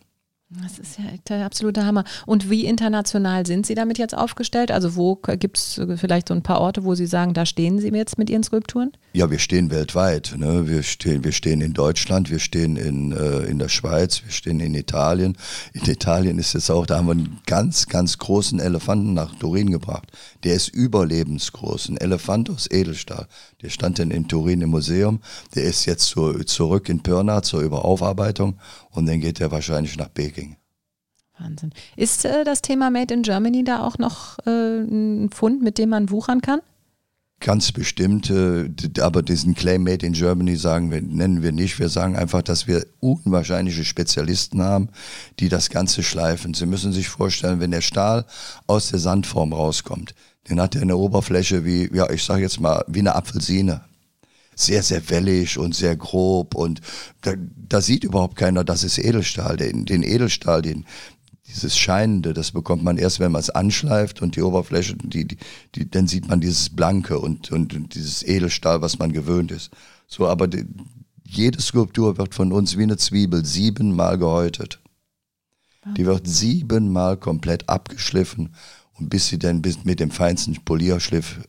[0.50, 2.04] Das ist ja der absolute Hammer.
[2.26, 4.70] Und wie international sind Sie damit jetzt aufgestellt?
[4.70, 7.88] Also wo gibt es vielleicht so ein paar Orte, wo Sie sagen, da stehen Sie
[7.88, 8.92] jetzt mit Ihren Skulpturen?
[9.14, 10.34] Ja, wir stehen weltweit.
[10.36, 10.68] Ne?
[10.68, 14.60] Wir, stehen, wir stehen in Deutschland, wir stehen in, äh, in der Schweiz, wir stehen
[14.60, 15.36] in Italien.
[15.72, 19.70] In Italien ist es auch, da haben wir einen ganz, ganz großen Elefanten nach Turin
[19.70, 20.12] gebracht.
[20.44, 23.26] Der ist überlebensgroß, ein Elefant aus Edelstahl.
[23.64, 25.20] Der stand dann in Turin im Museum.
[25.54, 28.58] Der ist jetzt zu, zurück in Pirna zur Überaufarbeitung
[28.90, 30.56] und dann geht er wahrscheinlich nach Peking.
[31.38, 31.72] Wahnsinn.
[31.96, 35.88] Ist äh, das Thema Made in Germany da auch noch äh, ein Fund, mit dem
[35.88, 36.60] man wuchern kann?
[37.40, 41.78] Ganz bestimmt, äh, aber diesen Claim Made in Germany sagen wir, nennen wir nicht.
[41.78, 44.90] Wir sagen einfach, dass wir unwahrscheinliche Spezialisten haben,
[45.40, 46.52] die das Ganze schleifen.
[46.52, 48.26] Sie müssen sich vorstellen, wenn der Stahl
[48.66, 52.84] aus der Sandform rauskommt, dann hat er eine Oberfläche wie, ja, ich sage jetzt mal,
[52.86, 53.82] wie eine Apfelsine
[54.56, 56.80] sehr, sehr wellig und sehr grob und
[57.22, 59.56] da, da sieht überhaupt keiner, das ist Edelstahl.
[59.56, 60.84] Den, den Edelstahl, den,
[61.48, 65.38] dieses Scheinende, das bekommt man erst, wenn man es anschleift und die Oberfläche, die, die,
[65.74, 69.70] die, dann sieht man dieses Blanke und, und, und dieses Edelstahl, was man gewöhnt ist.
[70.06, 70.64] So, aber die,
[71.26, 74.80] jede Skulptur wird von uns wie eine Zwiebel siebenmal gehäutet.
[75.96, 78.54] Die wird siebenmal komplett abgeschliffen
[78.98, 81.40] und bis sie dann bis mit dem feinsten Polierschliff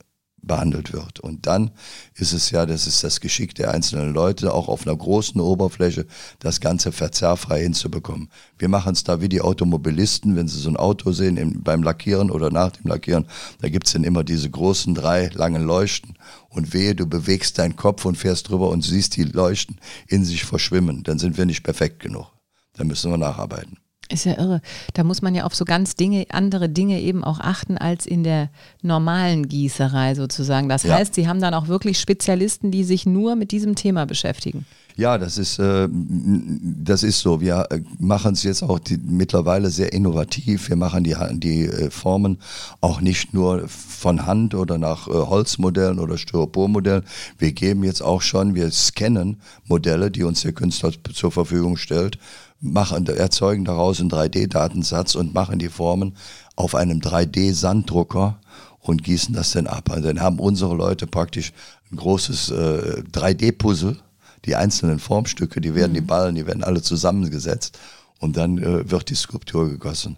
[0.46, 1.20] behandelt wird.
[1.20, 1.72] Und dann
[2.16, 6.06] ist es ja, das ist das Geschick der einzelnen Leute, auch auf einer großen Oberfläche
[6.40, 8.30] das Ganze verzerrfrei hinzubekommen.
[8.58, 11.84] Wir machen es da wie die Automobilisten, wenn sie so ein Auto sehen im, beim
[11.84, 13.26] Lackieren oder nach dem Lackieren,
[13.62, 16.16] da gibt's dann immer diese großen drei langen Leuchten.
[16.50, 20.46] Und wehe, du bewegst deinen Kopf und fährst drüber und siehst die Leuchten in sich
[20.46, 21.04] verschwimmen.
[21.04, 22.28] Dann sind wir nicht perfekt genug.
[22.74, 23.78] Dann müssen wir nacharbeiten.
[24.10, 24.62] Ist ja irre.
[24.94, 28.24] Da muss man ja auf so ganz Dinge, andere Dinge eben auch achten als in
[28.24, 28.50] der
[28.84, 30.70] normalen Gießerei sozusagen.
[30.70, 30.94] Das ja.
[30.94, 34.66] heißt, Sie haben dann auch wirklich Spezialisten, die sich nur mit diesem Thema beschäftigen.
[34.98, 37.42] Ja, das ist, äh, das ist so.
[37.42, 40.70] Wir äh, machen es jetzt auch die, mittlerweile sehr innovativ.
[40.70, 42.38] Wir machen die, die äh, Formen
[42.80, 47.04] auch nicht nur von Hand oder nach äh, Holzmodellen oder Styropormodellen.
[47.38, 52.18] Wir geben jetzt auch schon, wir scannen Modelle, die uns der Künstler zur Verfügung stellt
[52.60, 56.16] machen, erzeugen daraus einen 3D-Datensatz und machen die Formen
[56.56, 58.40] auf einem 3D-Sanddrucker
[58.80, 59.90] und gießen das dann ab.
[59.90, 61.54] Also dann haben unsere Leute praktisch
[61.92, 63.98] ein großes äh, 3D-Puzzle,
[64.46, 65.96] die einzelnen Formstücke, die werden, mhm.
[65.96, 67.80] die Ballen, die werden alle zusammengesetzt
[68.20, 70.18] und dann äh, wird die Skulptur gegossen.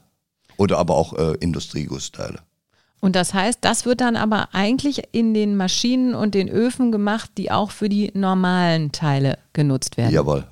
[0.57, 2.39] Oder aber auch äh, Industriegussteile.
[2.99, 7.29] Und das heißt, das wird dann aber eigentlich in den Maschinen und den Öfen gemacht,
[7.37, 10.11] die auch für die normalen Teile genutzt werden.
[10.11, 10.45] Jawohl,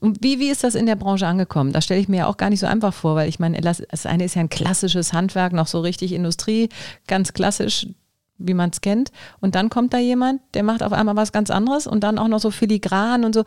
[0.00, 1.72] und wie, wie ist das in der Branche angekommen?
[1.72, 4.06] Das stelle ich mir ja auch gar nicht so einfach vor, weil ich meine, das
[4.06, 6.68] eine ist ja ein klassisches Handwerk, noch so richtig Industrie,
[7.06, 7.88] ganz klassisch,
[8.38, 9.10] wie man es kennt.
[9.40, 12.28] Und dann kommt da jemand, der macht auf einmal was ganz anderes und dann auch
[12.28, 13.44] noch so filigran und so.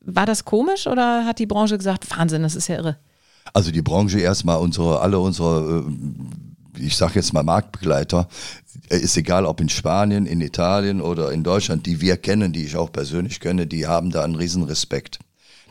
[0.00, 2.96] War das komisch oder hat die Branche gesagt, Wahnsinn, das ist ja irre?
[3.54, 5.84] Also die Branche erstmal, unsere, alle unsere,
[6.78, 8.28] äh, ich sage jetzt mal Marktbegleiter,
[8.90, 12.66] äh, ist egal ob in Spanien, in Italien oder in Deutschland, die wir kennen, die
[12.66, 15.20] ich auch persönlich kenne, die haben da einen riesen Respekt.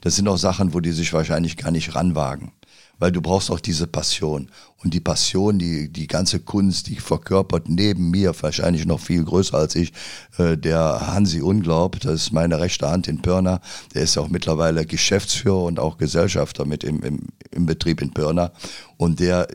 [0.06, 2.52] Das sind auch Sachen, wo die sich wahrscheinlich gar nicht ranwagen.
[3.00, 4.52] Weil du brauchst auch diese Passion.
[4.84, 9.58] Und die Passion, die, die ganze Kunst, die verkörpert neben mir, wahrscheinlich noch viel größer
[9.58, 9.94] als ich,
[10.38, 13.62] äh, der Hansi Unglaub, das ist meine rechte Hand in Pirna.
[13.96, 18.52] Der ist auch mittlerweile Geschäftsführer und auch Gesellschafter mit im, im, im Betrieb in Pirna.
[18.98, 19.48] Und der,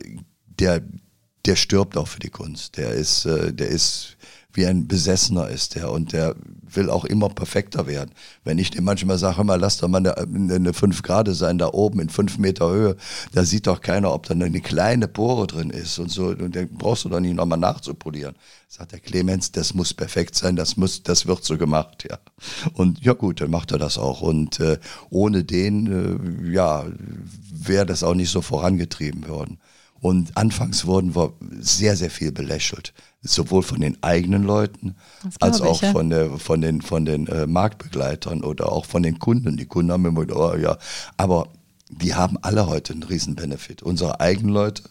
[0.59, 0.81] der,
[1.45, 2.75] der stirbt auch für die Kunst.
[2.75, 4.17] Der ist, äh, der ist
[4.53, 6.35] wie ein Besessener ist der und der
[6.75, 8.11] will auch immer perfekter werden.
[8.43, 11.67] Wenn ich dem manchmal sage, mal lass doch mal eine, eine 5 Grad sein da
[11.67, 12.95] oben in 5 Meter Höhe,
[13.33, 16.69] da sieht doch keiner, ob da eine kleine Pore drin ist und so, und dann
[16.69, 18.35] brauchst du doch nicht nochmal nachzupolieren.
[18.67, 22.19] Sagt der Clemens, das muss perfekt sein, das muss, das wird so gemacht, ja.
[22.73, 24.21] Und ja gut, dann macht er das auch.
[24.21, 26.85] Und äh, ohne den, äh, ja,
[27.51, 29.59] wäre das auch nicht so vorangetrieben worden.
[30.01, 32.93] Und anfangs wurden wir sehr, sehr viel belächelt.
[33.21, 34.95] Sowohl von den eigenen Leuten
[35.39, 35.91] als auch ja.
[35.91, 39.57] von, der, von den, von den äh, Marktbegleitern oder auch von den Kunden.
[39.57, 40.77] Die Kunden haben immer, oh ja,
[41.17, 41.49] aber
[41.89, 43.83] die haben alle heute einen riesen Benefit.
[43.83, 44.83] Unsere eigenen Leute,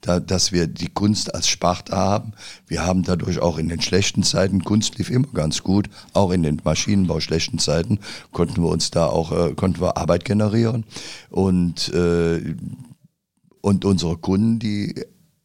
[0.00, 2.32] da, dass wir die Kunst als Sparte haben.
[2.66, 6.42] Wir haben dadurch auch in den schlechten Zeiten, Kunst lief immer ganz gut, auch in
[6.42, 8.00] den Maschinenbau schlechten Zeiten
[8.32, 10.84] konnten wir uns da auch, äh, konnten wir Arbeit generieren.
[11.30, 12.56] Und äh,
[13.66, 14.94] und unsere Kunden, die,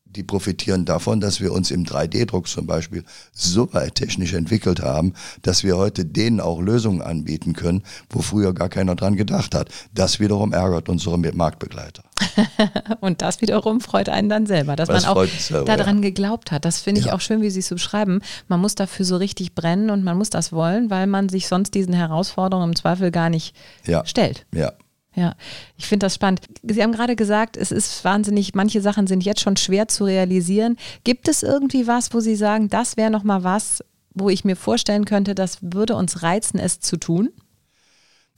[0.06, 3.04] die profitieren davon, dass wir uns im 3D-Druck zum Beispiel
[3.34, 7.82] so weit technisch entwickelt haben, dass wir heute denen auch Lösungen anbieten können,
[8.12, 9.70] wo früher gar keiner dran gedacht hat.
[9.96, 12.04] Das wiederum ärgert unsere Marktbegleiter.
[13.00, 16.02] und das wiederum freut einen dann selber, dass das man auch selber, daran ja.
[16.10, 16.64] geglaubt hat.
[16.64, 17.14] Das finde ich ja.
[17.14, 18.22] auch schön, wie Sie es so beschreiben.
[18.48, 21.74] Man muss dafür so richtig brennen und man muss das wollen, weil man sich sonst
[21.74, 23.56] diesen Herausforderungen im Zweifel gar nicht
[23.88, 24.06] ja.
[24.06, 24.46] stellt.
[24.54, 24.74] Ja.
[25.14, 25.36] Ja,
[25.76, 26.42] ich finde das spannend.
[26.64, 30.78] Sie haben gerade gesagt, es ist wahnsinnig, manche Sachen sind jetzt schon schwer zu realisieren.
[31.04, 35.04] Gibt es irgendwie was, wo Sie sagen, das wäre nochmal was, wo ich mir vorstellen
[35.04, 37.30] könnte, das würde uns reizen, es zu tun?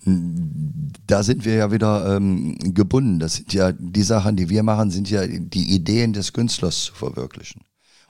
[0.05, 3.19] Da sind wir ja wieder ähm, gebunden.
[3.19, 6.93] Das sind ja die Sachen, die wir machen, sind ja die Ideen des Künstlers zu
[6.93, 7.61] verwirklichen.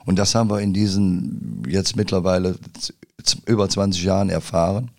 [0.06, 2.56] Und das haben wir in diesen jetzt mittlerweile
[3.46, 4.90] über 20 Jahren erfahren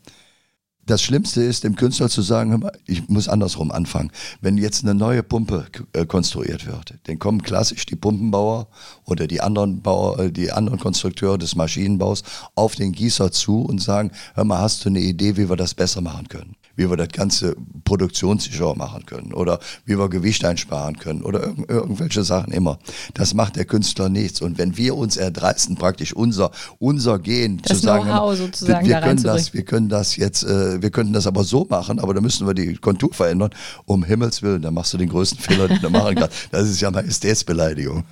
[0.86, 4.12] das Schlimmste ist, dem Künstler zu sagen, ich muss andersrum anfangen.
[4.42, 8.68] Wenn jetzt eine neue Pumpe äh, konstruiert wird, dann kommen klassisch die Pumpenbauer
[9.06, 12.24] oder die anderen Bauer, äh, die anderen Konstrukteure des Maschinenbaus
[12.56, 15.74] auf den Gießer zu und sagen, hör mal, hast du eine Idee, wie wir das
[15.74, 16.56] besser machen können?
[16.76, 21.70] Wie wir das Ganze produktionssicherer machen können oder wie wir Gewicht einsparen können oder irg
[21.70, 22.80] irgendwelche Sachen immer.
[23.14, 24.42] Das macht der Künstler nichts.
[24.42, 29.24] Und wenn wir uns erdreisten, praktisch unser, unser Gehen das zu sagen, sozusagen wir, können
[29.24, 32.48] das, wir können das jetzt, äh, wir könnten das aber so machen, aber da müssen
[32.48, 33.52] wir die Kontur verändern.
[33.86, 36.50] Um Himmels Willen, da machst du den größten Fehler, den du machen kannst.
[36.52, 38.04] Das ist ja Majestätsbeleidigung.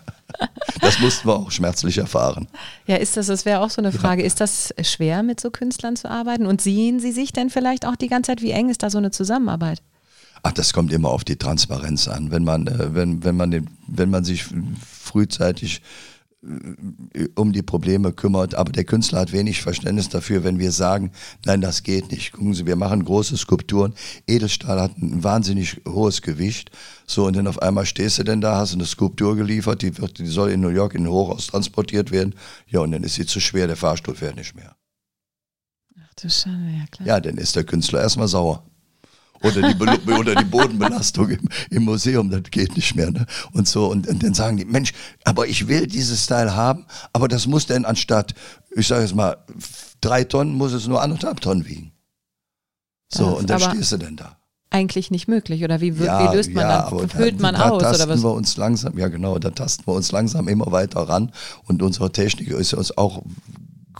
[0.81, 2.47] Das mussten wir auch schmerzlich erfahren.
[2.87, 4.27] Ja, ist das, das wäre auch so eine Frage, ja.
[4.27, 6.45] ist das schwer mit so Künstlern zu arbeiten?
[6.45, 8.97] Und sehen Sie sich denn vielleicht auch die ganze Zeit, wie eng ist da so
[8.97, 9.81] eine Zusammenarbeit?
[10.41, 12.31] Ach, das kommt immer auf die Transparenz an.
[12.31, 14.45] Wenn man, äh, wenn, wenn man, den, wenn man sich
[15.03, 15.81] frühzeitig
[17.35, 21.11] um die Probleme kümmert, aber der Künstler hat wenig Verständnis dafür, wenn wir sagen,
[21.45, 22.33] nein, das geht nicht.
[22.33, 23.93] Gucken Sie, wir machen große Skulpturen.
[24.27, 26.71] Edelstahl hat ein wahnsinnig hohes Gewicht.
[27.07, 30.19] So, und dann auf einmal stehst du denn da, hast eine Skulptur geliefert, die, wird,
[30.19, 32.35] die soll in New York in ein Hochhaus transportiert werden.
[32.67, 34.75] Ja, und dann ist sie zu schwer, der Fahrstuhl fährt nicht mehr.
[35.97, 37.07] Ach du Schande, ja klar.
[37.07, 38.63] Ja, dann ist der Künstler erstmal sauer
[39.43, 43.11] oder die, oder die Bodenbelastung im, im, Museum, das geht nicht mehr.
[43.11, 43.25] Ne?
[43.51, 47.27] Und so, und, und, dann sagen die, Mensch, aber ich will dieses Teil haben, aber
[47.27, 48.33] das muss denn anstatt,
[48.75, 49.37] ich sage jetzt mal,
[50.01, 51.91] drei Tonnen, muss es nur anderthalb Tonnen wiegen.
[53.09, 54.37] So, das und dann stehst du denn da
[54.73, 57.83] eigentlich nicht möglich oder wie, ja, wie löst man ja, dann, füllt man da, aus
[57.83, 58.23] da oder was?
[58.23, 61.31] wir uns langsam, ja genau, da tasten wir uns langsam immer weiter ran
[61.65, 63.21] und unsere Technik ist uns auch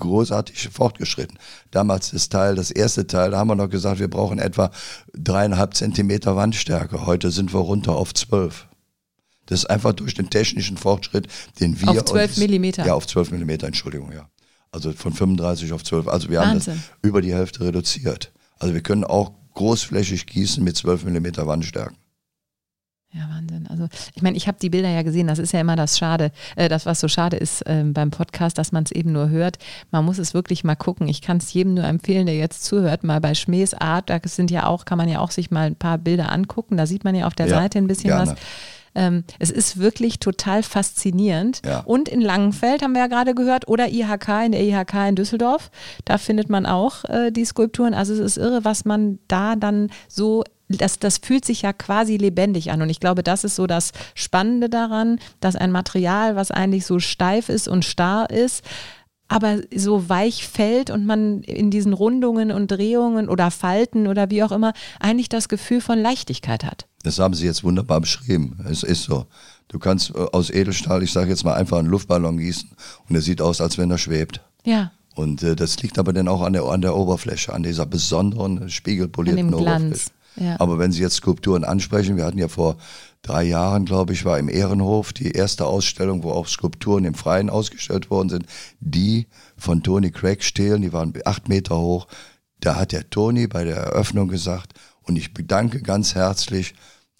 [0.04, 1.40] großartig fortgeschritten.
[1.72, 4.72] Damals das Teil, das erste Teil, da haben wir noch gesagt, wir brauchen etwa
[5.14, 7.06] dreieinhalb Zentimeter Wandstärke.
[7.06, 8.68] Heute sind wir runter auf zwölf.
[9.46, 11.28] Das ist einfach durch den technischen Fortschritt,
[11.60, 11.90] den wir...
[11.90, 12.86] Auf zwölf Millimeter?
[12.86, 14.30] Ja, auf zwölf Millimeter, Entschuldigung, ja.
[14.72, 16.08] Also von 35 auf 12.
[16.08, 16.74] Also wir Wahnsinn.
[16.74, 18.32] haben das über die Hälfte reduziert.
[18.60, 21.98] Also wir können auch großflächig gießen mit 12 Millimeter Wandstärken.
[23.14, 23.68] Ja, Wahnsinn.
[23.70, 25.28] Also ich meine, ich habe die Bilder ja gesehen.
[25.28, 28.58] Das ist ja immer das Schade, äh, das was so schade ist äh, beim Podcast,
[28.58, 29.58] dass man es eben nur hört.
[29.92, 31.08] Man muss es wirklich mal gucken.
[31.08, 34.10] Ich kann es jedem nur empfehlen, der jetzt zuhört, mal bei Schmähs Art.
[34.10, 36.76] Da sind ja auch, kann man ja auch sich mal ein paar Bilder angucken.
[36.76, 38.32] Da sieht man ja auf der ja, Seite ein bisschen gerne.
[38.32, 38.40] was.
[38.96, 41.62] Ähm, es ist wirklich total faszinierend.
[41.66, 41.80] Ja.
[41.82, 45.72] Und in Langenfeld haben wir ja gerade gehört, oder IHK in der IHK in Düsseldorf,
[46.06, 47.94] da findet man auch äh, die Skulpturen.
[47.94, 52.18] Also es ist irre, was man da dann so das, das fühlt sich ja quasi
[52.18, 52.82] lebendig an.
[52.82, 57.00] Und ich glaube, das ist so das Spannende daran, dass ein Material, was eigentlich so
[57.00, 58.64] steif ist und starr ist,
[59.28, 64.44] aber so weich fällt und man in diesen Rundungen und Drehungen oder Falten oder wie
[64.44, 66.88] auch immer eigentlich das Gefühl von Leichtigkeit hat.
[67.04, 68.64] Das haben Sie jetzt wunderbar beschrieben.
[68.70, 69.26] Es ist so.
[69.70, 72.70] Du kannst äh, aus Edelstahl, ich sage jetzt mal, einfach einen Luftballon gießen
[73.10, 74.42] und er sieht aus, als wenn er schwebt.
[74.66, 74.92] Ja.
[75.16, 78.70] Und äh, das liegt aber dann auch an der, an der Oberfläche, an dieser besonderen
[78.70, 80.12] spiegelpolierten Oberfläche.
[80.36, 80.60] Ja.
[80.60, 82.78] Aber wenn Sie jetzt Skulpturen ansprechen, wir hatten ja vor
[83.22, 87.50] drei Jahren, glaube ich, war im Ehrenhof die erste Ausstellung, wo auch Skulpturen im Freien
[87.50, 88.46] ausgestellt worden sind,
[88.80, 92.08] die von Tony Craig stehlen, die waren acht Meter hoch.
[92.60, 96.76] Da hat der Tony bei der Eröffnung gesagt, und ich bedanke ganz herzlich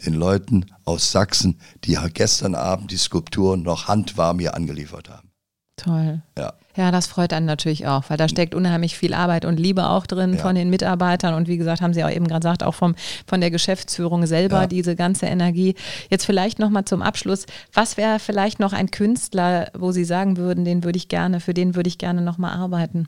[0.06, 5.32] den Leuten aus Sachsen, die gestern Abend die Skulpturen noch handwarm hier angeliefert haben.
[5.76, 6.22] Toll.
[6.38, 6.54] Ja.
[6.76, 10.08] Ja, das freut einen natürlich auch, weil da steckt unheimlich viel Arbeit und Liebe auch
[10.08, 10.40] drin ja.
[10.40, 12.96] von den Mitarbeitern und wie gesagt, haben Sie auch eben gerade gesagt, auch vom,
[13.28, 14.68] von der Geschäftsführung selber, ja.
[14.68, 15.76] diese ganze Energie.
[16.10, 20.66] Jetzt vielleicht nochmal zum Abschluss, was wäre vielleicht noch ein Künstler, wo Sie sagen würden,
[20.66, 23.08] den würde ich gerne, für den würde ich gerne nochmal arbeiten?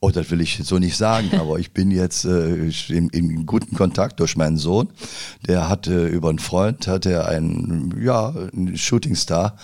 [0.00, 3.76] Oh, das will ich so nicht sagen, aber ich bin jetzt äh, in, in guten
[3.76, 4.88] Kontakt durch meinen Sohn.
[5.46, 9.56] Der hatte über einen Freund, hat er einen, ja, einen Shootingstar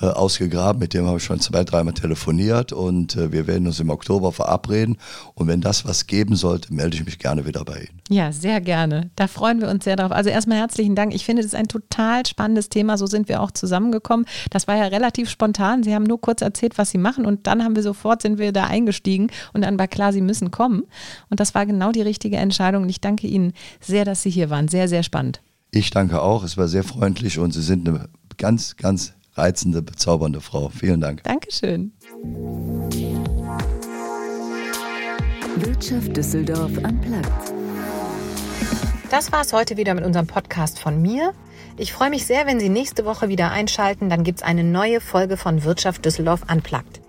[0.00, 0.80] äh, ausgegraben.
[0.80, 4.32] Mit dem habe ich schon zwei, dreimal telefoniert und äh, wir werden uns im Oktober
[4.32, 4.96] verabreden.
[5.34, 8.00] Und wenn das was geben sollte, melde ich mich gerne wieder bei Ihnen.
[8.08, 9.10] Ja, sehr gerne.
[9.14, 10.10] Da freuen wir uns sehr drauf.
[10.10, 11.14] Also erstmal herzlichen Dank.
[11.14, 12.98] Ich finde, das ist ein total spannendes Thema.
[12.98, 14.26] So sind wir auch zusammengekommen.
[14.50, 15.84] Das war ja relativ spontan.
[15.84, 18.50] Sie haben nur kurz erzählt, was Sie machen und dann haben wir sofort sind wir
[18.50, 20.82] da eingestiegen und dann war klar, Sie müssen kommen.
[21.30, 22.82] Und das war genau die richtige Entscheidung.
[22.82, 24.66] Und ich danke Ihnen sehr, dass Sie hier waren.
[24.66, 25.40] Sehr, sehr spannend.
[25.70, 26.42] Ich danke auch.
[26.42, 30.68] Es war sehr freundlich und Sie sind eine ganz, ganz reizende, bezaubernde Frau.
[30.68, 31.22] Vielen Dank.
[31.24, 31.92] Dankeschön.
[35.56, 37.52] Wirtschaft Düsseldorf am Platz.
[39.10, 41.32] Das war es heute wieder mit unserem Podcast von mir.
[41.76, 44.08] Ich freue mich sehr, wenn Sie nächste Woche wieder einschalten.
[44.08, 47.03] Dann gibt es eine neue Folge von Wirtschaft Düsseldorf Unplugged.